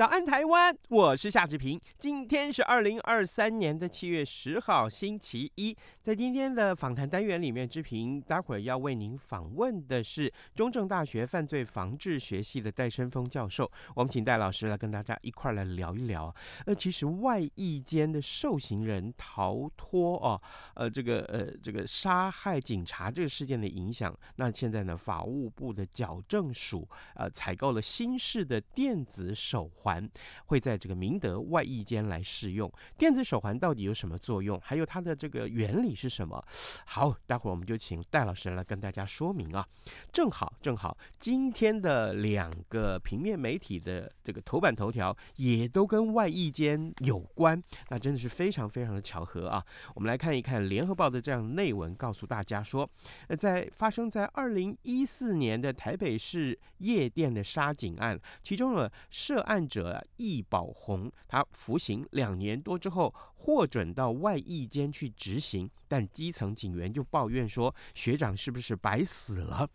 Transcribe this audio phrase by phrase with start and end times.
[0.00, 0.74] 早安，台湾！
[0.88, 1.78] 我是夏志平。
[1.98, 5.76] 今天是二零二三年的七月十号，星期一。
[6.00, 13.70] 在今天的访谈单元里面，志平待会儿要为您访问的是中正大学犯罪防治学系的戴伸峰教授。
[13.94, 16.34] 我们请戴老师来跟大家一块儿来聊一聊。
[16.64, 20.40] 呃，其实外役间的受刑人逃脱哦，
[20.76, 24.18] 呃，这个呃这个杀害警察这个事件的影响。
[24.36, 29.89] 那现在呢，法务部的矫正署呃采购了新式的电子手环。
[29.90, 30.08] 环
[30.46, 34.60] 会在这个明德外溢间来试用电子手环，到底有什么作用？
[34.62, 36.42] 还有它的这个原理是什么？
[36.86, 39.66] 好，待会儿我们就请戴老师来跟大家说明啊。
[40.12, 49.64] 正好，正好，今天的两个平面媒体的这个头版头条也都跟外溢间有关，那真的是非常非常的巧合啊。
[49.96, 52.88] 我们来看一看联合报的这样内文，告诉大家说，
[53.26, 59.79] 呃，在发生在二零一四年的台北市夜店的杀警案，其中呢涉案者。
[60.16, 69.68] 易宝红，他服刑两年多之后获准到外役间去执行，但基层警员就抱怨说，学长是不是白死了？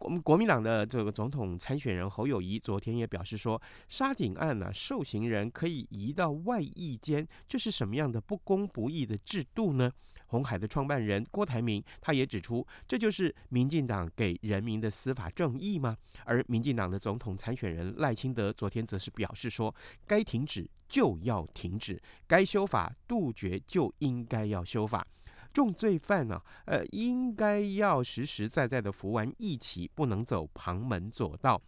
[0.00, 9.92] 我们国民党的这个总统参选人侯友谊昨天也表示说，杀警案呢、受刑人可以移到外役间，这是什么样的不公不义的制度呢？
[10.26, 15.96] 红海的创办人郭台铭，他也指出，这就是民进党给人民的司法正义吗？
[16.24, 19.72] 而民进党的总统参选人赖清德昨天则是表示说，
[20.04, 25.06] 该停止就要停止，该修法杜绝就应该要修法。
[25.52, 31.62] 重罪犯呢、呃，应该要实实在在的服完一期，不能走旁门左道。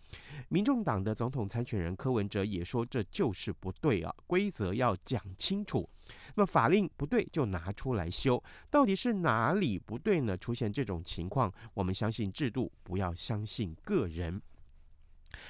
[0.48, 5.88] 民众党的总统参选人柯文哲也说，这就是不对啊，规则要讲清楚。
[6.34, 10.36] 那么法令不对就拿出来修，到底是哪里不对呢？
[10.36, 14.42] 出现这种情况，我们相信制度，不要相信个人。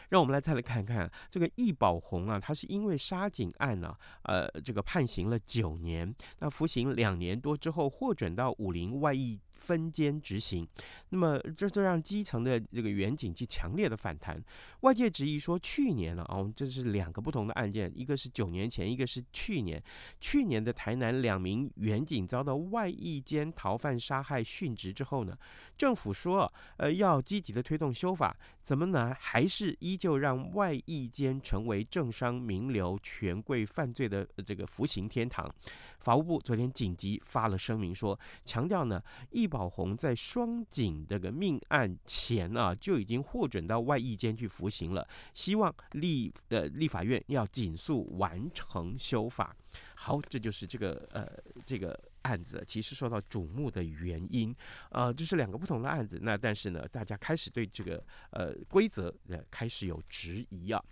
[0.08, 10.64] 让我们来再来看看这个易宝红啊，他是因为杀警案呢、呃，这个判刑了九年，那服刑两年多之后获准到武林外役分监执行，
[11.08, 14.40] 那么这就让基层的这个远景去强烈的反弹。
[14.82, 19.82] 外界质疑说，去年了啊，这是两个不同的案件，一个是九年前，一个是去年。
[20.20, 25.36] 去年的台南两名远景遭到外役间逃犯杀害殉职之后呢，
[25.76, 29.12] 政府说，呃，要积极的推动修法，怎么呢？
[29.18, 35.52] 还是依旧让外役间成为政商名流权贵犯罪的这个服刑天堂。
[36.00, 49.54] 法务部昨天紧急发了声明说，强调呢，易宝红在双警这个命案前啊，就已经获准到外役监去服刑了，希望立呃立法院要尽速完成修法。
[49.96, 51.28] 好，这就是这个呃
[51.64, 54.54] 这个案子其实受到瞩目的原因，
[54.90, 60.82] 呃，这是两个不同的案子，那但是呢，大家开始对这个呃规则呃开始有质疑啊。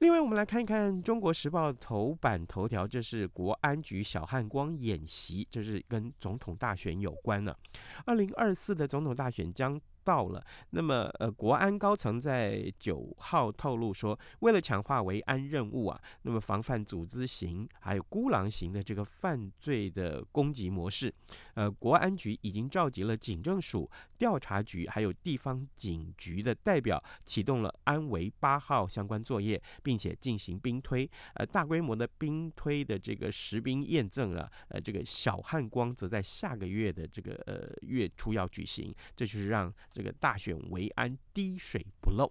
[0.00, 7.56] 另外，我们来看一看《中国时报》头版头条，这是国安局小汉光演习，这是跟总统大选有关的。
[8.04, 21.12] 二零二四的总统大选将到了，那么呃，国安高层在九号透露说，为了强化维安任务啊，那么防范组织型还有孤狼型的这个犯罪的攻击模式，
[21.54, 39.70] 呃，国安局已经召集了警政署、调查局还有地方警局的代表，启动了安维八号相关作业，并且进行兵推，呃，大规模的兵推的这个实兵验证了，呃，这个小汉光则在下个月的这个呃月初要举行，这就是让。
[39.98, 42.30] 这个大选维安滴水不漏。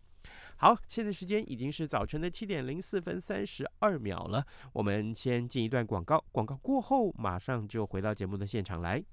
[0.55, 4.41] 好，现在时间已经是早晨的七点零四分三十二秒了。
[4.71, 9.03] 我们先进一段广告，广告过后马上就回到节目的现场来。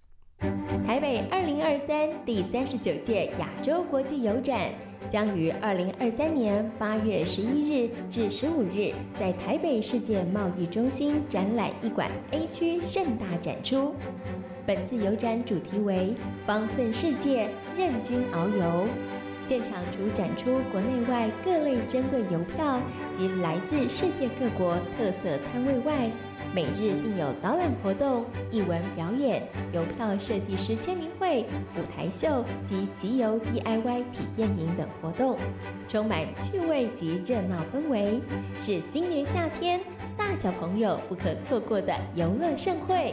[0.86, 4.72] 台北二零二三第三十九届亚洲国际邮展
[5.08, 13.96] 将于二零二三年八月十一日至十五日在台北世界贸易中心展览一馆 A 区盛大展出。
[14.66, 16.14] 本次邮展主题为
[16.46, 18.86] “方寸世界，任君遨游”。
[19.46, 22.80] 现场除展出国内外各类珍贵邮票
[23.12, 26.10] 及来自世界各国特色摊位外，
[26.54, 31.44] 每日并有导览活动、艺文表演、邮票设计师签名会、
[31.76, 35.36] 舞台秀及集邮 DIY 体验营等活动，
[35.86, 38.22] 充满趣味及热闹氛围，
[38.58, 39.78] 是今年夏天
[40.16, 43.12] 大小朋友不可错过的游乐盛会。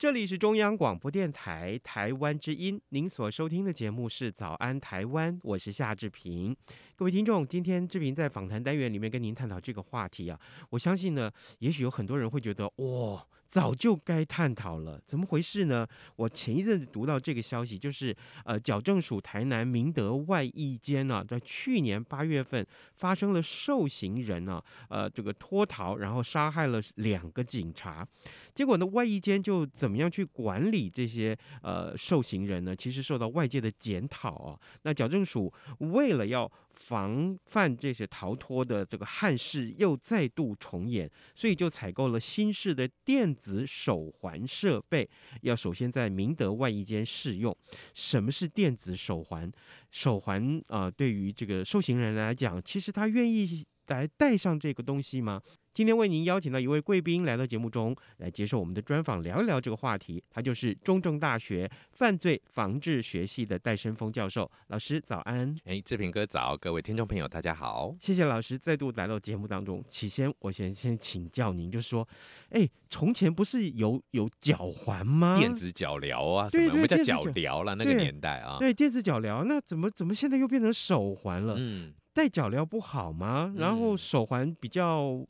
[0.00, 6.56] 这里是中央广播电台台湾之音，您所收听的节目是《早安台湾》，我是夏志平。
[6.96, 13.26] 各位听众，今天志平在访谈单元里面跟您探讨这个话题啊，我相信呢，也许有很多人会觉得，哇。
[13.50, 15.84] 早就该探讨了，怎么回事呢？
[16.14, 22.64] 我前一阵子读到这个消息，就是呃，矫正署台南明德外役监呢，在去年八月份
[22.94, 28.06] 发生了受刑人呢，呃，这个脱逃，然后杀害了两个警察。
[28.54, 32.76] 结果呢，外役监就怎么样去管理这些呃受刑人呢？
[32.76, 34.58] 其实受到外界的检讨啊。
[34.82, 36.48] 那矫正署为了要
[36.80, 45.08] 防范这些逃脱的这个憾事又再度重演，所以就采购了新式的电子手环设备，
[45.42, 47.56] 要首先在明德外衣间试用。
[47.94, 49.50] 什么是电子手环？
[49.90, 55.42] 手环啊、对于这个受刑人来讲，其实他愿意来带上这个东西吗？
[55.72, 60.22] 今天为您邀请到一位贵宾来到节目中来接受我们的专访，聊一聊这个话题。
[60.28, 64.50] 他就是中正大学犯罪防治学系的戴生峰教授。
[64.68, 65.56] 老师早安！
[65.64, 66.56] 哎，志平哥早！
[66.56, 67.94] 各位听众朋友大家好！
[68.00, 69.82] 谢谢老师再度来到节目当中。
[69.88, 72.06] 起先，我先先请教您，就是说，
[72.48, 75.38] 哎，从前不是有有脚环吗？
[75.38, 76.64] 电子脚镣啊，什么？
[76.64, 78.56] 对对对，我们叫脚镣了，那个年代啊。
[78.58, 81.54] 对，电子脚镣，那怎么怎么现在又变成手环了？
[81.56, 81.94] 嗯。
[82.12, 83.52] 戴脚镣不好吗？
[83.56, 85.24] 然后手环比较，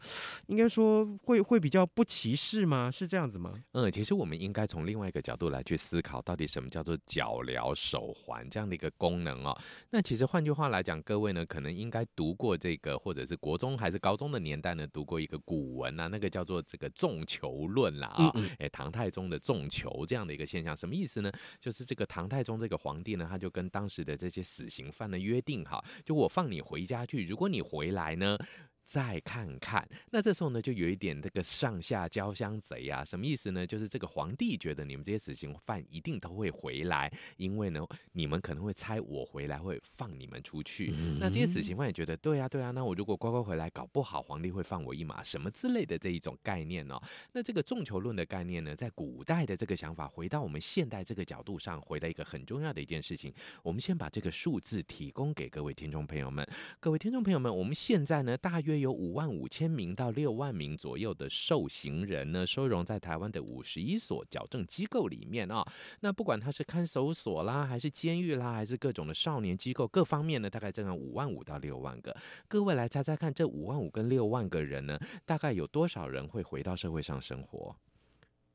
[0.46, 2.90] 应该说会会比较不歧视吗？
[2.90, 3.52] 是这样子吗？
[3.72, 9.56] 嗯，其实我们应该从另外一个角度来去思考，到底什么叫做脚镣手环这样的一个功能哦。
[9.90, 18.30] 那其实换句话来讲，各位呢可能应该读过这个，或者是国中还是高中的年代呢读过一个古文啊，那个叫做这个纵囚论啦啊。
[18.34, 18.50] 嗯嗯。
[18.58, 21.30] 哎，唐太宗的纵囚这样的一个现象，什么意思呢？
[21.60, 28.38] 就是这个唐太宗这个皇帝呢，他就跟当时的这些死刑犯呢约定哈，就我放你回回家去，如果你回来呢，
[28.84, 33.64] 再看看，那这时候呢，就有一点这个上下交相贼啊，什么意思呢？
[33.64, 40.92] 就是这个皇帝觉得你们这些死刑犯一定都会回来，因为呢，你们可能会猜我回来会放你们出去。
[40.92, 47.00] 嗯、那这些死刑犯也觉得，对啊，对啊，那我如果乖乖回来，搞不好皇帝会放我一马，什么之类的这一种概念哦。
[47.32, 53.32] 那这个众囚论的概念呢，在古代的这个想法，回到我们现代这个角度上，回到一个很重要的一件事情。
[53.62, 56.44] 我们先把这个数字提供给各位听众朋友们，
[56.80, 58.79] 各位听众朋友们，我们现在呢，大约。
[58.80, 65.68] 有五万五千名到六万名左右的受刑人呢，收容在台湾的五十一所矫正机构里面啊、哦。
[66.00, 72.16] 那不管他是看守所啦，还是监狱啦，还是各种的少年机构，各方面呢，大概这样五万五到六万个。
[72.48, 77.74] 各位来猜猜看，这五万五跟六万个人呢，大概有多少人会回到社会上生活？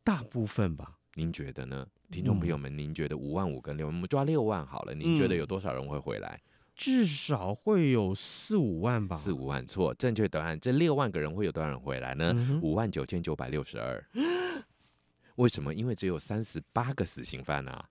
[0.03, 0.97] 大部分吧？
[1.15, 1.87] 您觉得呢？
[2.11, 6.35] 听众朋友们，您觉得五万五跟六万，我们抓六万好了，您觉得有多少人会回来？
[6.35, 10.59] 嗯至少会有四五万吧，四五万错，正确答案。
[10.59, 12.59] 这六万个人会有多少人回来呢？
[12.61, 14.05] 五万九千九百六十二。
[15.37, 15.73] 为什么？
[15.73, 17.89] 因为只有三十八个死刑犯啊。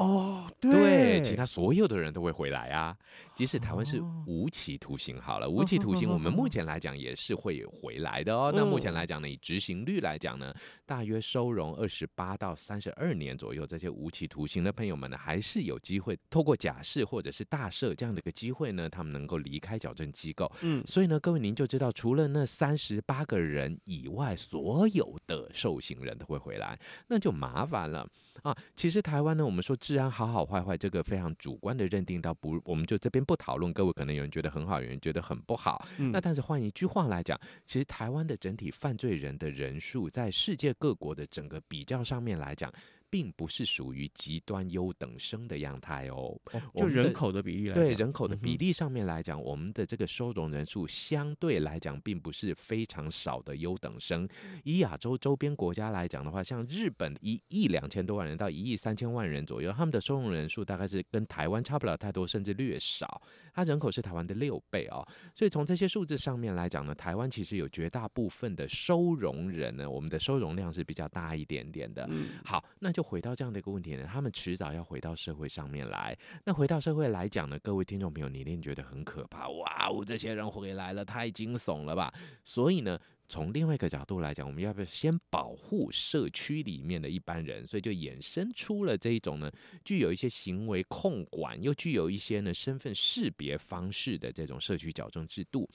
[0.00, 2.96] 哦，对，其他所有的人都会回来啊。
[3.36, 8.50] 即使台湾是无期徒刑好了，无期徒刑我们目前来讲也是会回来的哦。
[8.54, 10.54] 那目前来讲呢，以执行率来讲呢，
[10.86, 20.50] 大约收容二十八到三十二年左右，这些无期徒刑的朋友们呢，还是有机会透过假释或者是大赦这样的一个机会呢，他们能够离开矫正机构。
[20.62, 28.08] 嗯，所以呢，各位您就知道，除了那三十八个人以外，所有的受刑人都会回来，那就麻烦了。
[28.42, 33.72] 啊，其实台湾呢，我们说治安好好坏坏，这个非常主观的认定，到不，我们就这边不讨论。
[33.72, 35.86] 各位可能有人觉得很好，有人觉得很不好。
[35.98, 42.72] 嗯、那但是换一句话来讲，其实台湾的整体犯罪人的人数，在世界各国的整个比较上面来讲，
[43.10, 46.38] 并不是属于极端优等生的样态哦。
[46.52, 54.28] 哦就人口的比例来讲，对人口的比例上面来讲，嗯、我们的这个收容人数相对来讲，并不是非常少的优等生。
[54.64, 63.20] 以亚洲周边国家来讲的话，像日本一亿两千多万人到一亿三千万人左右，他们的收容人数大概是跟台湾差不了太多，甚至略少。
[63.52, 72.06] 它人口是台湾的六倍哦，所以从这些数字上面来讲呢，台湾其实有绝大部分的收容人呢，我们的收容量是比较大一点点的。
[72.10, 76.16] 嗯、好，那就回到这样的一个问题呢，他们迟早要回到社会上面来。
[76.44, 82.12] 那回到社会来讲呢，各位听众朋友，你一定觉得很可怕，哇哦，这些人回来了，太惊悚了吧？
[82.44, 82.98] 所以呢。
[83.30, 87.64] 从另外一个角度来讲，我们要不要先保护社区里面的一般人？
[87.64, 89.48] 所以就衍生出了这一种呢，
[89.84, 95.70] 具有一些行为控管，又具有一些呢身份识别方式的这种社区矫正制度。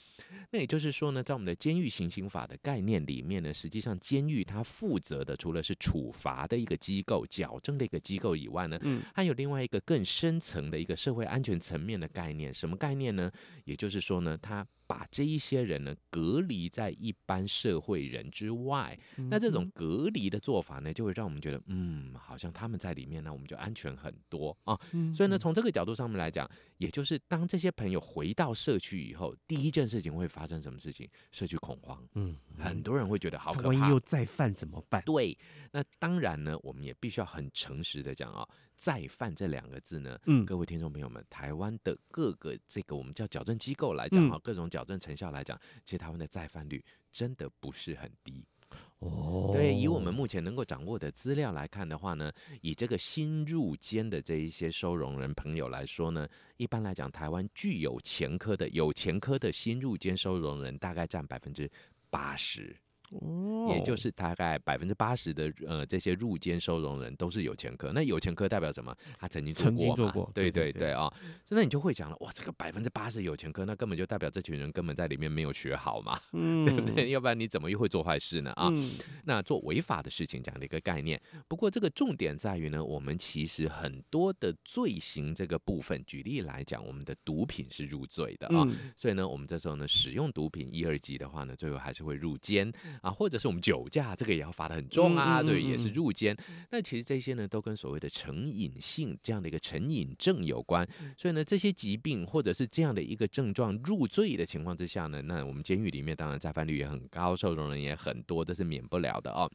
[0.52, 12.54] 那也就是说呢，在我们的监狱行刑法的概念里面呢，实际上监狱它负责的除了是处罚的一个机构、矫正的一个机构以外呢，嗯，还有另外一个更深层的一个社会安全层面的概念。
[12.54, 13.32] 什么概念呢？
[13.64, 18.98] 也就是说呢，它把这一些人呢隔离在一般社会人之外，
[19.30, 24.80] 那这种隔离的做法呢，就会让我们觉得，嗯，好像他们在里面呢，我们就安全很多啊。
[25.14, 31.10] 所以呢，从这个角度上面来讲，也就是当这些朋友回到社区以后，第一件事情会发生什么事情？
[31.32, 35.02] 社区恐慌，嗯，很多人会觉得好可怕，万一又再犯怎么办？
[35.06, 35.38] 对，
[35.72, 38.48] 那当然呢，我们也必须要很诚实的讲啊。
[38.76, 48.46] 再犯这两个字呢，嗯，各位听众朋友们，台湾的各个这个我们叫矫正机构来讲哈，嗯、各种矫正成效来讲，其实台湾的再犯率真的不是很低
[49.00, 49.52] 哦。
[49.54, 56.28] 对，以我们目前能够掌握的资料来看的话呢，以这个新入监的这一些收容人朋友来说呢，
[56.58, 61.70] 一般来讲，台湾具有前科的有前科的新入监收容人大概占百分之
[62.10, 62.76] 八十。
[63.22, 68.96] 哦，也就是大概百分之八十的呃这些入监收容人都是有前科，那有前科代表什么？
[69.20, 71.12] 他曾经曾经做过，对对对啊，
[71.44, 77.10] 所以那你就会讲了，哇，这个百分之八十有前科，那根本就代表这群人根本在里面没有学好嘛，嗯， 对不对？
[77.10, 78.52] 要不然你怎么又会做坏事呢？
[78.52, 78.92] 啊，嗯、
[79.24, 81.22] 那做违法的事情这样的一个概念。
[81.48, 92.72] 不过这个重点在于呢，我们其实很多的罪行这个部分，举例来讲，我们的毒品是入罪的啊，嗯、所以呢，我们这时候呢使用毒品一二级的话呢，最后还是会入监。
[93.06, 96.36] 啊，或者是我们酒驾，这个也要罚的很重啊，所以也是入监。
[96.72, 100.84] 那其实这些呢，都跟所谓的成瘾性这样的一个成瘾症有关。
[101.16, 109.48] 所以呢，这些疾病或者是这样的一个症状入罪的情况之下呢，那我们监狱里面当然再犯率也很高，受容人也很多，这是免不了的哦。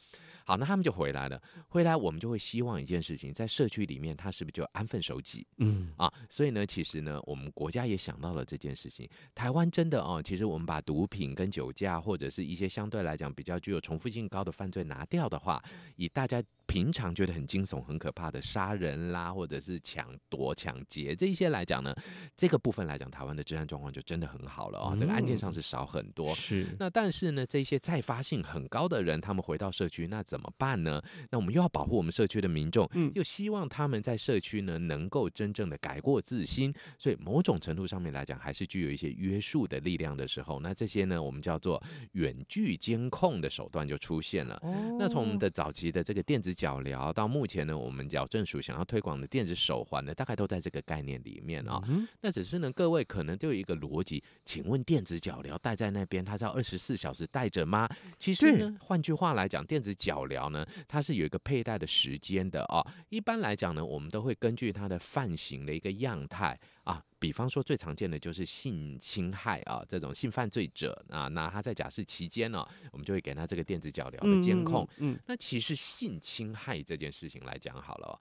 [0.50, 1.40] 好，那他们就回来了。
[1.68, 5.46] 回来，我们就会希望一件事情，在社区里面，他是不是就安分守己？
[5.58, 9.08] 嗯啊，所以呢，其实呢，我们国家也想到了这件事情。
[9.32, 15.62] 台湾真的哦，其实我们把毒品跟酒驾或者是一些相对来讲比较具有重复性高的犯罪拿掉的话，
[15.94, 16.42] 以大家。
[16.66, 21.92] 平常觉得很惊悚、很可怕的杀人啦，或者是抢夺、抢劫这一些来讲呢，
[22.36, 24.96] 这个部分来讲，台湾的治安状况就真的很好了哦。
[24.96, 26.32] 这个案件上是少很多。
[26.36, 26.64] 是。
[26.78, 31.02] 那但是呢，这些再发性很高的人，他们回到社区，那怎么办呢？
[31.30, 36.72] 那我们又要保护我们社区的民众，又希望他们在社区呢能够真正的改过自新。
[36.98, 41.82] 所以某种程度上面来讲，还是具有一些约束的力量的时候，那这些呢，我们叫做
[42.12, 44.60] 远距监控的手段就出现了。
[44.98, 51.84] 那从我们的早期的这个电子脚镣到目前呢，我们矫正署想要推广的电子手环呢，大概都在这个概念里面啊、哦。
[51.88, 57.88] 嗯、那只是呢，各位可能都有一个逻辑，请问电子脚镣戴在那边，它是要二十四小时戴着吗？
[58.18, 62.86] 其实呢，换句话来讲，电子脚镣呢，它是有一个佩戴的时间的哦。
[63.10, 66.58] 一般来讲呢，我们都会根据它的犯行的一个样态。
[66.84, 74.82] 啊，比方说最常见的就是性侵害啊，这种性犯罪者啊，那他在假释期间呢、啊，我们就会给他这个电子脚镣的监控。
[74.96, 78.14] 嗯，嗯嗯，那其实性侵害这件事情来讲好了、哦，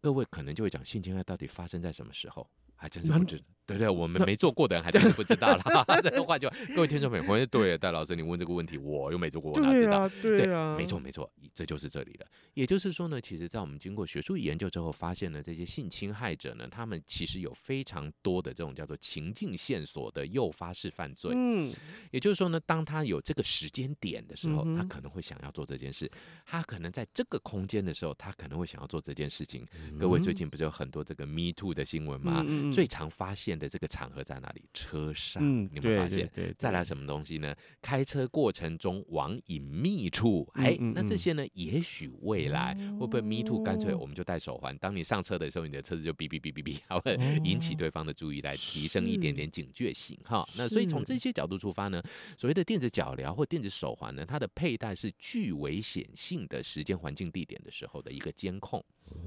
[0.00, 2.46] 各位可能就会讲性侵害到底发生在什么时候？
[2.76, 3.44] 还真是不知道。
[3.78, 5.84] 对对，我们没做过的人还真的不知道了。
[6.02, 10.08] 这个话就各位听众朋友，对，戴老师你问这个问题，我又没做过，我哪知道？
[10.20, 12.26] 对啊，对，没错没错，这就是这里的。
[12.54, 21.32] 也就是说呢，其实，在我们经过学术研究之后，发现呢，这些性侵害者呢，他们其实有非常多的这种叫做情境线索的诱发式犯罪。
[21.34, 21.72] 嗯，
[22.10, 26.06] 也就是说呢，当他有这个时间点的时候，他可能会想要做这件事；
[26.44, 29.66] 他可能在这个空间的时候，他可能会想要做这件事情。
[29.98, 32.44] 各位最近不是有很多这个 Me Too 的新闻吗？
[32.72, 33.58] 最常发现。
[33.62, 34.64] 的这个场合在哪里？
[34.74, 36.28] 车上，嗯、你有没有发现？
[36.58, 37.54] 再来什么东西呢？
[37.80, 41.46] 开车过程中往隐秘处，哎、嗯，那这些呢？
[41.54, 43.62] 也许未来会不会 me too？
[43.62, 47.14] 干脆我们就戴手环，当你上车的时候，你的车子就哔哔哔哔哔，还会
[47.44, 50.18] 引起对方的注意，来提升一点点警觉性。
[50.24, 52.02] 哈，那所以从这些角度出发呢，
[52.36, 58.84] 所谓的电子脚镣或电子手环呢，它的佩戴是具危险性的时间、环境、地点的时候的一个监控。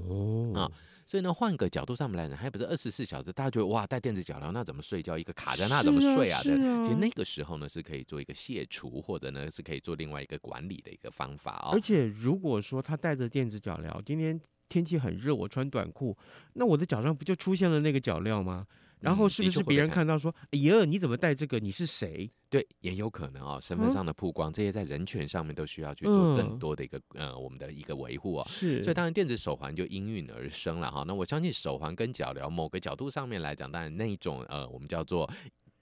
[0.08, 0.70] 哦啊。
[1.08, 5.16] 所以呢，换个角度上面来讲，还不是二十四小时，大家觉得哇，带电子脚镣那怎么睡觉？
[5.16, 6.42] 一个卡在那怎么睡啊？
[6.42, 11.70] 对，啊、其实那个时候呢，是可以做一个卸除，或者呢是可以做另外一个管理的一个方法哦。
[11.72, 16.18] 而且如果说他带着电子脚镣，今天天气很热，我穿短裤，
[16.54, 18.66] 那我的脚上不就出现了那个脚镣吗？
[19.00, 21.58] 然后是不是别人看到说，哎呀，你怎么戴这个？
[21.58, 22.30] 你是谁？
[22.48, 28.46] 对，也有可能哦，身份上的曝光，嗯、这些在人权上面都需要去做更多的一个、嗯、呃，我们的一个维护哦。
[28.48, 31.04] 是，所以当然电子手环就应运而生了哈。
[31.06, 35.30] 那我相信手环跟脚镣某个角度上面来讲，当然那一种呃，我们叫做。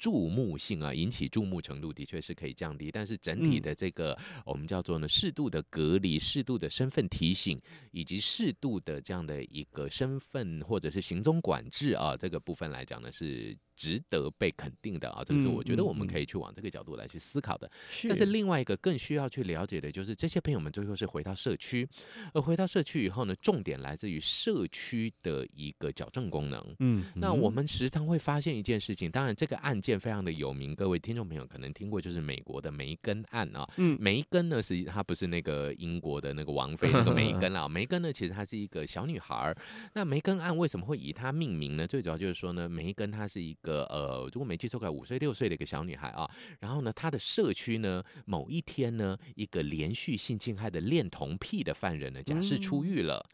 [0.05, 7.59] 注目性啊，引起注目程度的确是可以降低，但是整体的这个我们叫做呢适度的隔离、适度的身份提醒，
[7.91, 17.71] 以及适度的这样的一个身份或者是行踪管制啊，这个部分来讲呢是值得被肯定的啊，这个是我觉得我们可以去往这个角度来去思考的。
[18.07, 21.89] 但是另外一个更需要去了解的就是这些朋友们最后是回到社区，
[22.35, 26.77] 而回到社区以后呢，重点来自于社区的一个矫正功能。
[26.81, 33.69] 嗯，那我们时常会发现一件事情，当然这个案件非常的有名，各位听众朋友可能听过，就是美国的梅根案啊。
[33.77, 39.57] 嗯，梅根呢是她不是那个英国的那个王妃那个梅根啊， 梅根呢其实她是一个小女孩。
[39.93, 41.87] 那梅根案为什么会以她命名呢？
[41.87, 46.29] 最主要就是说呢，梅根她是一个呃，如果没记错，快五岁六岁的一个小女孩啊。
[46.59, 53.25] 然后呢，她的社区呢，某一天呢，一个连续性侵害的恋童癖的犯人呢，假释出狱了，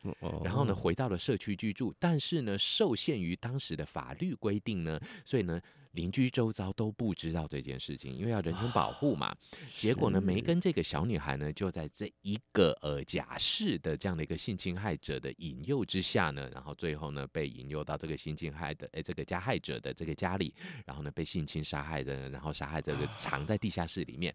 [0.44, 5.58] 然后呢，回到了社区居住，但是呢，受限于当时的法律规定呢，所以呢。
[5.92, 9.34] 邻居周遭都不知道这件事情，因为要人权保护嘛。
[9.76, 20.54] 结果呢，梅根这个小女孩呢，就在这一个呃假释的这样的一个性侵害者的引诱之下呢，然后最后呢被引诱到这个性侵害的诶这个加害者的这个家里，
[20.84, 24.34] 然后呢被性侵杀害的，然后杀害这个藏在地下室里面。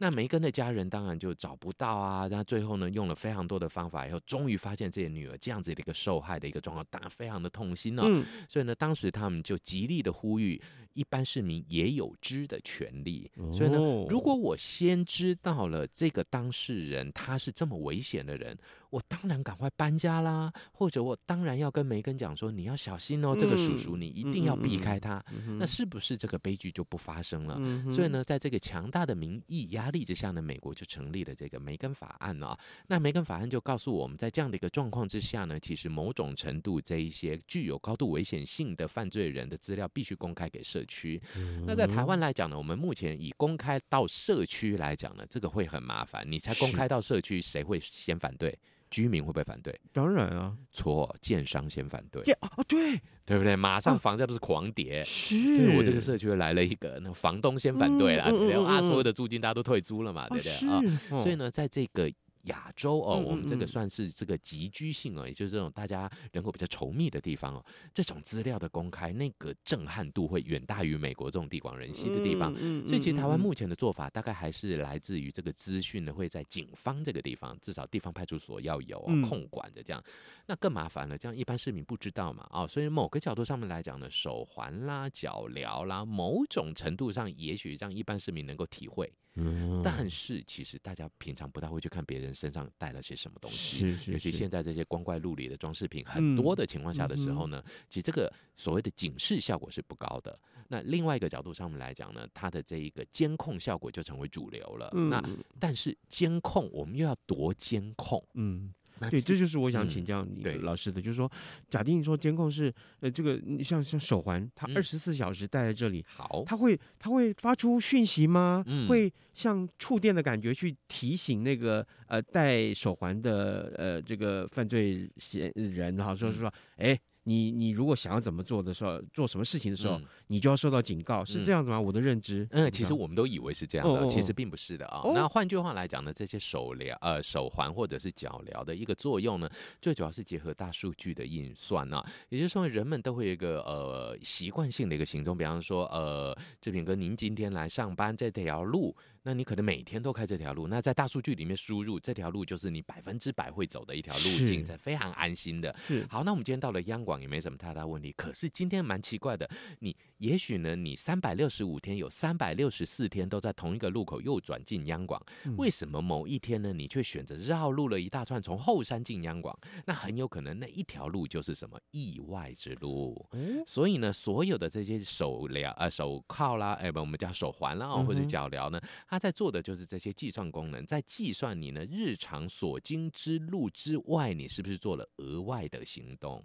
[0.00, 8.04] 那梅根的家人当然就找不到啊，那最后呢用了非常多的方法以后，终于发现自己的女儿这样子的一个受害的一个状况，当然非常的痛心哦。
[8.06, 10.60] 嗯、所以呢，当时他们就极力的呼吁。
[10.94, 13.78] 一般市民也有知的权利，所以呢，
[14.08, 18.58] 如果我先知道了这个当事人他是这么危险的人，
[18.90, 25.24] 我当然赶快搬家啦，或者我当然要跟梅根讲说，你要小心哦，这个叔叔你一定要避开他，
[25.60, 27.56] 那是不是这个悲剧就不发生了？
[27.88, 32.58] 所以呢，在这个强大的民意压力之下呢，美国就成立了这个梅根法案啊。
[32.88, 40.80] 那梅根法案就告诉我们在这样的一个状况之下呢，其实某种程度这一些具有高度危险性的犯罪人的资料必须公开给社。
[40.80, 41.20] 社区，
[41.66, 46.24] 那在台湾来讲呢，我们目前以公开到社区来讲呢，这个会很麻烦。
[46.26, 48.58] 你才公开到社区，谁会先反对？
[48.90, 49.74] 居民会不会反对？
[49.92, 52.22] 当然啊，错，建商先反对。
[52.40, 53.54] 哦，对，对不对？
[53.54, 55.04] 马上房价不是狂跌？
[55.04, 58.54] 是，对我这个社区来了一个，那房东先反对了，对不对？
[58.64, 60.82] 啊，所有的租金大家都退租了嘛，对不对啊？
[61.18, 62.10] 所以呢，在这个。
[62.44, 72.54] 亚洲哦，我们这个算是这个集居性哦，也就是这种大家人口比较稠密的地方哦，这种资料的公开，那个震撼度会远大于美国这种地广人稀的地方。
[72.86, 78.98] 所以其实台湾目前的做法，大概还是来自于这个资讯呢，会在警方这个地方，至少地方派出所要有
[79.28, 80.02] 控管的这样。
[80.46, 89.12] 那更麻烦了，这样一般市民不知道嘛啊，所以某个角度上面来讲呢，手环啦、脚镣啦，某种程度上也许让一般市民能够体会。
[89.36, 100.38] 嗯，但是其实大家平常不太会去看别人身上带了些什么东西，是是是，尤其现在这些光怪陆离的装饰品很多的情况下的时候呢，嗯、其实这个所谓的警示效果是不高的。
[100.68, 104.90] 那另外一个角度上面来讲呢，它的这一个监控效果就成为主流了。
[104.94, 105.22] 嗯、那
[105.58, 108.22] 但是监控我们又要多监控？
[108.34, 108.74] 嗯。
[109.08, 111.30] 对，这就是我想请教你老师的，嗯、就是说，
[111.68, 118.62] 假定说监控是呃这个像像手环，它二十四小时戴在这里，好、嗯，它会它会发出讯息吗？
[118.66, 126.98] 嗯、会像触电的感觉去提醒那个呃戴手环的呃这个犯罪嫌人哈，说是说哎。
[127.30, 131.76] 你你如果想要怎么做的时候，做什么事情的时候，嗯、你就要受到警告，是这样子吗？
[131.76, 135.02] 嗯、我的认知，嗯，其实我们都以为是这样的，哦哦其实并不是的啊。
[135.04, 139.48] 哦、那换句话来讲呢，这些手疗呃手环或者是脚疗的一个作用呢，
[139.80, 148.96] 最主要是结合大数据的运算啊，也就是说人们都会有一个呃习惯性的一个行踪，比方说呃志平哥，您今天来上班这条路。
[149.22, 155.74] 那你可能每天都开这条路，那在大数据里面输入这条路就是你百分之百会走的一条路径，是非常安心的。
[156.08, 158.12] 好，那我们今天到了央广也没什么太大问题。
[158.16, 159.48] 可是今天蛮奇怪的，
[159.80, 169.54] 你也许呢，你三百六十五天有三百六十四天都在同一个路口右转进央广，嗯、为什么某一天呢，你却选择绕路了一大串从后山进央广？
[169.84, 173.28] 那很有可能那一条路就是什么意外之路。
[173.32, 178.80] 嗯、所以呢，所有的这些手镣呃手铐啦，哎不，我们叫手环啦，或者脚镣呢。
[178.82, 186.40] 嗯它在做的就是这些计算功能，在计算你呢日常所经之路之外，你是不是做了额外的行动，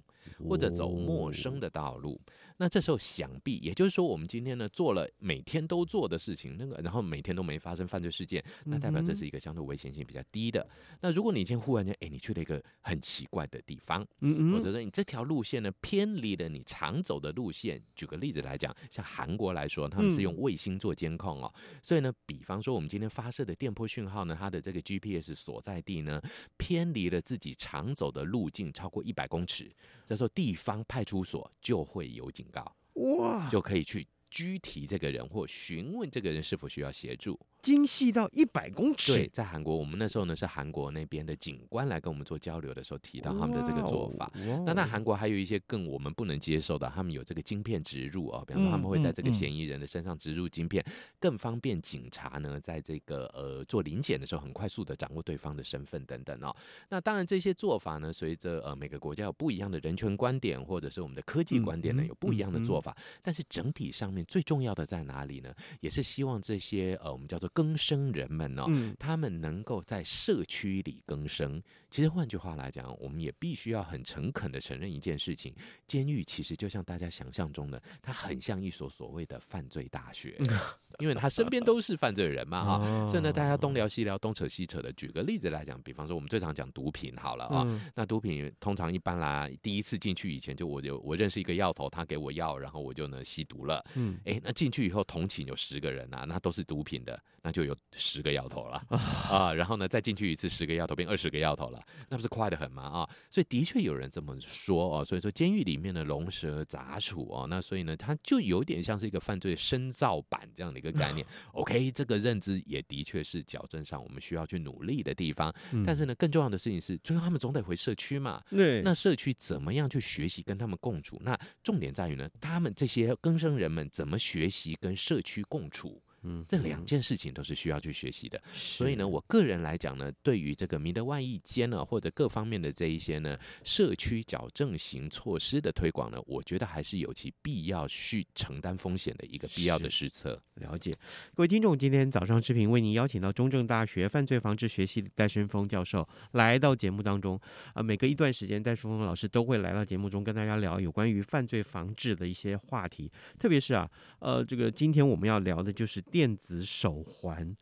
[0.50, 2.20] 或者走陌生的道路。
[2.58, 10.68] 那这时候想必，也就是说，我们今天呢做了每天都做的事情，那个然后每天都没发生犯罪事件，那代表这是一个相对危险性比较低的。
[11.02, 26.22] 那如果你今天忽然间，哎，你去了一个很奇怪的地方，嗯嗯，或者说你这条路线呢偏离了你常走的路线，举个例子来讲，像韩国来说，他们是用卫星做监控哦，所以呢，比方说我们今天发射的电波讯号呢，它的这个 GPS 所在地呢
[26.58, 29.72] 偏离了自己常走的路径超过一百公尺，
[30.08, 37.40] 这时候地方派出所就会有警告，哇，就可以去拘提这个人或询问这个人是否需要协助。
[37.66, 39.12] 精细到一百公尺。
[39.12, 44.32] 对，在韩国，我们那时候呢是韩国那边的警官来跟我们做交流的时候提到他们的这个做法。
[44.64, 50.86] 那那韩国还有一些更我们不能接受的，他们有这个晶片植入啊，比方说他们会在这个嫌疑人的身上植入晶片，
[51.20, 56.56] 更方便警察呢在这个呃做临检的时候很快速的掌握对方的身份等等哦。
[56.90, 65.52] 那当然这些做法呢，随着呃每个国家有不一样的人权观点，或者是我们的科技观点呢有不一样的做法，但是整体上面最重要的在哪里呢？
[65.80, 67.50] 也是希望这些呃我们叫做。
[67.56, 68.66] 更生人们哦，
[69.00, 71.64] 他们能够在社区里更生。
[71.90, 75.56] 其实换句话来讲，我们也必须要很诚恳的承认一件事情：
[75.88, 80.38] 监狱其实就像大家想象中的，它很像一所所谓的犯罪大学，
[81.00, 83.08] 因为他身边都是犯罪人嘛哈。
[83.08, 84.92] 所以呢，大家东聊西聊，东扯西扯的。
[84.92, 87.66] 举个例子来讲，比方说我们最常讲毒品好了啊，
[87.96, 93.82] 那毒品通常一般啦，第一次进去以前就我就我认识一个药头，他给我药，然后我就能吸毒了。
[93.94, 97.18] 嗯，哎，那进去以后同寝有十个人啊，那都是毒品的。
[97.46, 101.80] 那就有十个摇头了啊，然后呢，再进去一次，十个摇头变二十个摇头了，
[102.10, 102.82] 那不是快得很吗？
[102.82, 111.24] 啊，所以的确有人这么说哦，所以说监狱里面的龙蛇杂处哦，那所以呢，它就有点像是一个犯罪深造版这样的一个概念。
[111.54, 115.54] OK，这个认知也的确是矫正上我们需要去努力的地方。
[115.86, 118.42] 但是呢，更重要的事情是，最后他们总得回社区嘛。
[118.50, 121.22] 对，那社区怎么样去学习跟他们共处？
[121.24, 126.02] 那重点在于呢，他们这些更生人们怎么学习跟社区共处？
[126.28, 140.42] 嗯，这两件事情都是需要去学习的，所以呢，我个人来讲呢，对于这个民德万义监呢，或者各方面的这一些呢，社区矫正型措施的推广呢，我觉得还是有其必要去承担风险的一个必要的施策。
[140.56, 140.92] 了解，
[141.36, 147.40] 各位听众，今天早上视频为您邀请到中正大学犯罪防治学系戴伸峰教授来到节目当中。
[147.74, 156.02] 啊，每隔一段时间，戴伸峰老师都会来到节目中跟大家聊有关于犯罪防治的一些话题，特别是啊，呃，这个今天我们要聊的就是。
[156.16, 157.58] 电子手环，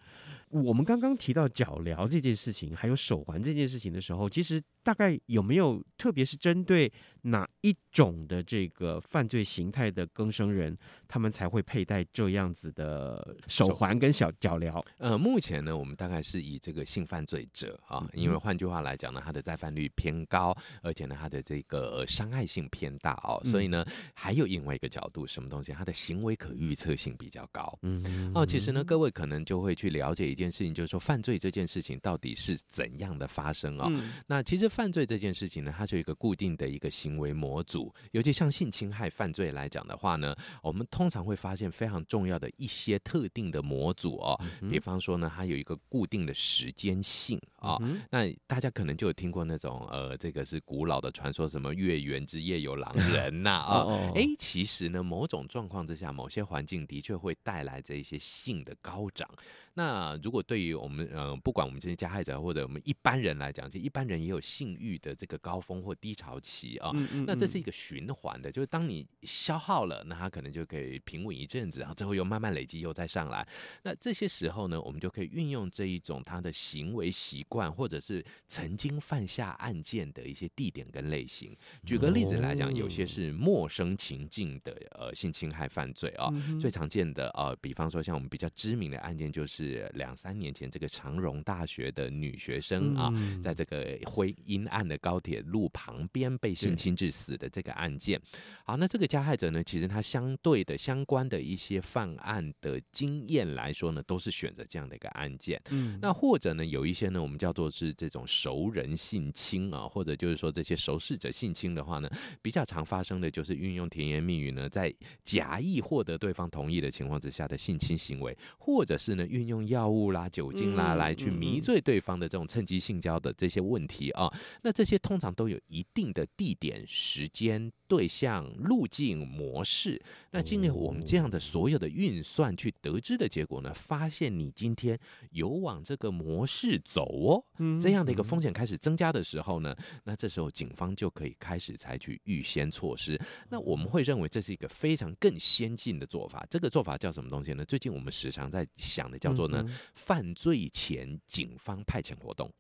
[0.62, 6.92] 我们刚刚提到脚镣这件事情，还有手环这件事情的时候，其实大概有没有，特别是针对
[7.24, 14.84] 哪一种的这个犯罪形态的更生人，他们才会佩戴这样子的手环跟小脚镣？
[14.98, 25.72] 呃，目前呢，我们大概是以这个性犯罪者啊，因为换句话来讲呢，他的再犯率偏高，而且呢，他的这个伤害性偏大哦，所以呢，还有另外一个角度，什么东西？
[25.72, 27.76] 他的行为可预测性比较高。
[27.82, 33.90] 嗯，哦，其实呢，各位可能就会去了解一件事情，就是说犯罪这件事情到底是怎样的发生啊？
[34.28, 47.78] 那其实犯罪这件事情呢，它是有一个固定的一个行为模组，尤其像性侵害犯罪来讲的话呢，我们通常会发现非常重要的一些特定的模组哦，比方说呢，它有一个固定的时间性啊。
[48.10, 54.12] 那大家可能就有听过那种呃，这个是古老的传说，什么月圆之夜有狼人呐 啊？
[54.16, 59.30] 哎，其实呢，某种状况之下，某些环境的确会带来这一些性的高涨。
[59.76, 66.92] 那如果对于我们，呃，不管我们这些加害者或者我们一般人来讲，其实一般人也有性欲的这个高峰或低潮期啊。
[66.96, 73.48] 嗯嗯嗯，那这是一个循环的，就是当你消耗了，那他可能就可以平稳一阵子，然后最后又慢慢累积，又再上来。
[73.84, 81.56] 那这些时候呢，我们就可以运用这一种他的行为习惯，或者是曾经犯下案件的一些地点跟类型。
[81.86, 89.54] 举个例子来讲，有些是陌生情境的呃性侵害犯罪啊，最常见的呃，比方说像我们比较知名的案件就是。
[89.54, 98.22] 是两三年前，这个长荣大学的女学生啊，在这个灰阴暗的高铁路旁边被性侵致死的这个案件。
[98.64, 105.60] 好，那这个加害者呢，其实他相对的相关的一些犯案的经验来说呢，都是选择这样的一个案件。
[105.72, 112.08] 嗯，那或者呢，有一些呢，我们叫做是这种熟人性侵啊，或者就是说这些熟识者性侵的话呢，
[112.40, 119.44] 比较常发生的就是运用甜言蜜语呢，在假意获得对方同意的情况之下的性侵行为，或者是呢运。
[119.44, 124.32] 用药物物啦、酒精啦，嗯来去迷醉对方的这种趁机性交的这些问题啊。
[124.62, 130.02] 那这些通常都有一定的地点、时间、对象、路径、模式。
[130.32, 135.00] 那经过我们这样的所有的运算去得知的结果呢，发现你今天
[135.32, 137.44] 有往这个模式走哦，
[137.82, 143.20] 这样的一个风险开始增加的时候呢，那这时候警方就可以开始采取预先措施。
[143.50, 146.46] 那我们会认为这是一个非常更先进的做法。
[146.50, 147.64] 这个做法叫什么东西呢？
[147.66, 149.64] 最近我们时常在想的叫做呢，
[149.96, 152.52] 犯罪前警方派遣活动。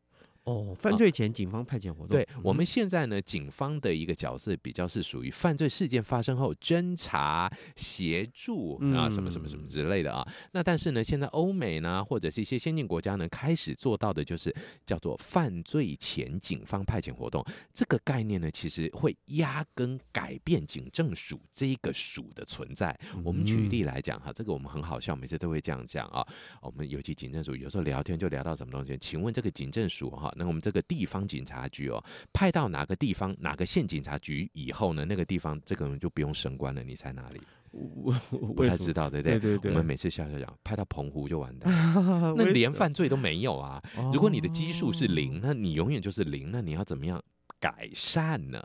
[0.46, 2.10] 哦，犯罪前警方派遣活动。
[2.10, 10.28] 对，我们现在呢，警方的一个角色比较是属于犯罪事件发生后侦查、协助啊，什么什么什么之类的啊。
[10.52, 14.54] 那但是呢，现在欧美呢，或者是一些先进国家呢，开始做到的就是
[14.86, 17.42] 叫做犯罪前警方派遣活动。
[17.74, 22.94] 这个概念呢，其实会压根改变警政署这个署的存在。
[23.24, 26.22] 我们举例来讲哈，这个我们很好笑，每次都会这样讲啊。
[26.62, 30.33] 我们尤其警政署有时候聊天就聊到什么东西，请问这个警政署哈？
[30.36, 35.06] 那我们这个地方警察局哦，派到哪个地方哪个县警察局以后呢？
[35.06, 36.84] 那个地方这个人就不用升官了。
[36.84, 37.42] 你猜哪里？
[37.72, 38.14] 我
[38.56, 39.40] 不太知道，对不对？
[39.40, 39.72] 对对对。
[39.72, 41.72] 我们每次笑笑讲，派到澎湖就完蛋，
[42.38, 43.82] 那连犯罪都没有啊。
[44.14, 46.52] 如果你的基数是零，那你永远就是零。
[46.52, 47.20] 那你要怎么样？
[47.64, 48.62] 改善呢？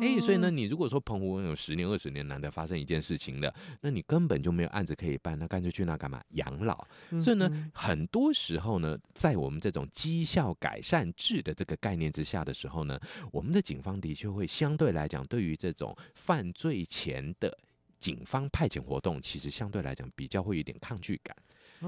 [0.00, 6.22] 哎、欸，所以呢，你如果说澎湖有十年、二十年难得发生一件事情的，那你根本就没有案子可以办，那干脆去那干嘛？
[6.30, 6.82] 养老。
[7.20, 12.98] 所以呢，很多时候呢，在我们这种绩效改善制的这个概念之下的时候呢，
[13.30, 17.54] 我们的警方的确会相对来讲，对于这种犯罪前的
[17.98, 21.36] 警方派遣活动，其实相对来讲比较会有点抗拒感。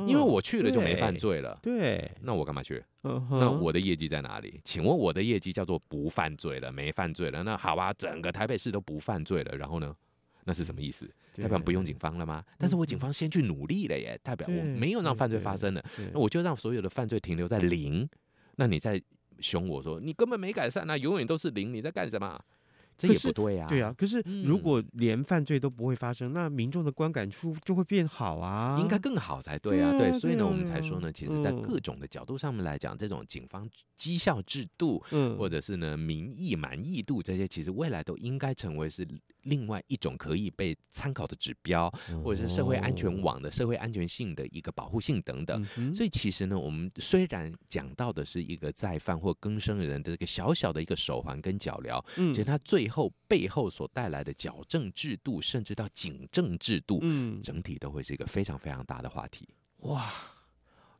[0.06, 2.82] 因为我去了就没犯罪了，对，那我干嘛去？
[3.02, 4.60] 嗯、那我的业绩在哪里？
[4.62, 7.42] 请问我的业绩叫做不犯罪了，没犯罪了。
[7.42, 9.94] 那好吧，整个台北市都不犯罪了，然后呢？
[10.44, 11.08] 那是什么意思？
[11.36, 12.42] 代表不用警方了吗？
[12.58, 18.08] 但是我警方先去努力了耶，代表我没有让犯罪发生了，那我就让所有的犯罪停留在零。
[18.56, 19.00] 那你在
[19.38, 22.40] 凶我说你根本没改善啊，永远都是零，你在干什么？
[23.00, 23.94] 这也不对啊，对啊。
[23.96, 29.92] 可是如果连犯罪都不会发生，嗯、那民众的观感就就会变好啊，应该更好才对啊。
[29.96, 39.06] 对，所以呢，我们才说呢，其实，在各种的角度上面来讲，嗯、这种警方绩效制度，嗯，或者是呢民意满意度这些，其实未来都应该成为是
[39.42, 41.90] 另外一种可以被参考的指标，
[42.22, 45.64] 或者是社会安全网的社会安全性的一个保护性等等。
[45.94, 59.48] 所以其实呢，我们虽然讲到的是一个再犯或更生人的这个小小的一个手环跟脚镣，嗯，其实它最后背后所带来的矫正制度，甚至到警政制度，嗯，整体都会是一个非常非常大的话题。
[59.80, 60.12] 哇！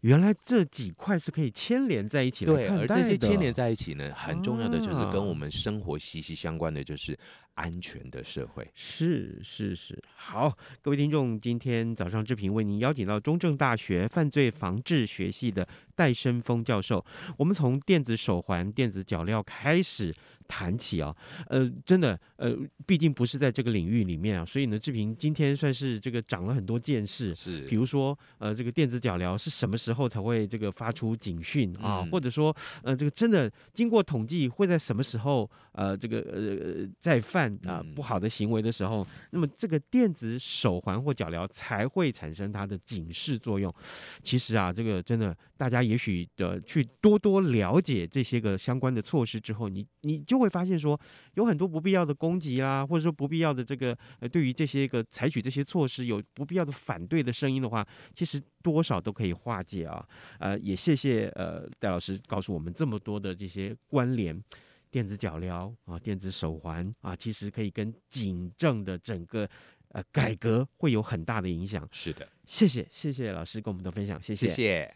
[0.01, 7.19] 原来这几块是可以牵连在一起的，对，而这些牵连在一起呢，很重要的就是跟我们生活息息相关的，就是
[7.55, 8.67] 安全的社会。
[8.75, 17.05] 是是是，好，各位听众，今天早上志平为您邀请到中正大学犯罪防治学系的戴生峰教授，
[17.37, 20.15] 我们从电子手环、电子脚镣开始
[20.51, 22.53] 谈起啊，呃，真的，呃，
[22.85, 27.33] 毕竟不是在这个领域里面啊，所以呢，志平今天算是这个长了很多见识。
[27.37, 32.01] 是，比如说，呃，这个电子脚镣是什么时候才会这个发出警讯啊？
[32.01, 43.73] 嗯、或者说，呃，这个真的经过统计会在什么时候，呃，这个呃再犯啊不好的行为的时候，嗯、那么这个电子手环或脚镣才会产生它的警示作用。
[44.21, 50.40] 其实啊，这个真的，大家也许的去多多了解这些个相关的措施之后，你你就。
[50.41, 50.99] 会发现说
[51.35, 60.05] 有很多不必要的攻击啦，或者说不必要的这个呃，对于这些个采取这些措施有不必要的反对的声音的话，其实多少都可以化解啊。
[60.39, 64.43] 呃，也谢谢呃戴老师告诉我们这么多的这些关联，
[64.91, 69.49] 电子脚镣啊，电子手环啊，其实可以跟警政的整个
[69.89, 71.87] 呃改革会有很大的影响。
[71.93, 74.49] 是的，谢谢谢谢老师跟我们的分享，谢谢。
[74.49, 74.95] 谢谢。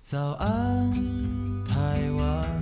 [0.00, 0.92] 早安，
[1.64, 2.61] 台湾。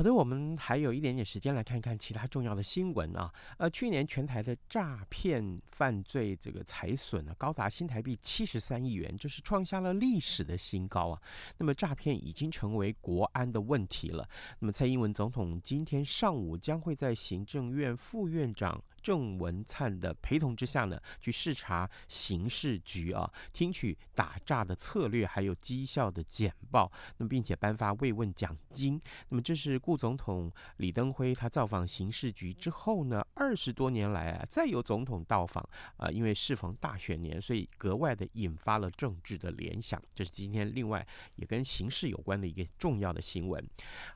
[0.00, 3.30] 好的，我们还有一点点时间来看一看其他重要的新闻啊。
[3.58, 11.20] 呃，去年全台的诈骗犯罪这个财损呢，高达新台币七十三亿元，这是创下了历史的新高啊。
[11.58, 14.26] 那么诈骗已经成为国安的问题了。
[14.60, 29.00] 那么蔡英文总统今天上午将会在行政院副院长郑文灿的陪同之下呢，去视察刑事局啊，听取打诈的策略还有绩效的简报，那么并且颁发慰问奖金。
[29.28, 40.00] 那么这是顾总统李登辉他造访刑事局之后呢，二十多年来啊，再有总统到访啊，因为适逢大选年，所以格外的引发了政治的联想。
[40.14, 43.64] 这是今天另外也跟刑事有关的一个重要的新闻。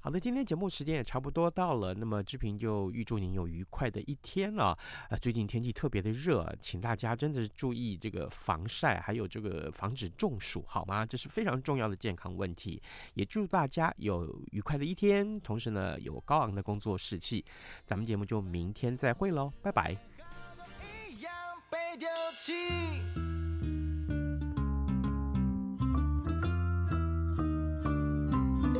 [0.00, 4.73] 好的，今天节目时间也差不多到了，那么志平就预祝您有愉快的一天了。
[5.08, 11.04] 啊，最近天气特别的热，请大家真的是注意这个防晒，还有这个防止中暑，好吗？
[11.06, 12.82] 这是非常重要的健康问题。
[13.14, 17.44] 也祝大家有愉快的一天，同时呢，有高昂的工作士气。
[17.84, 19.96] 咱们节目就明天再会喽，拜拜。